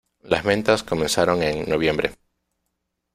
[0.23, 2.15] Las ventas comenzaron en noviembre.